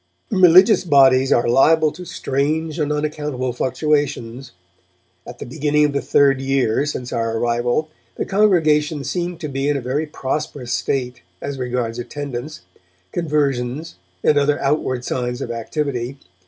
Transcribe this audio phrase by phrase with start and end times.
[0.33, 4.51] Religious bodies are liable to strange and unaccountable fluctuations.
[5.27, 9.69] At the beginning of the third year since our arrival, the congregation seemed to be
[9.69, 12.61] in a very prosperous state, as regards attendance,
[13.11, 16.17] conversions and other outward signs of activity.